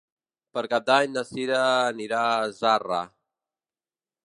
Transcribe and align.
Per 0.57 0.61
Cap 0.71 0.87
d'Any 0.87 1.13
na 1.17 1.23
Cira 1.33 1.59
anirà 1.91 2.23
a 2.39 2.49
Zarra. 2.63 3.05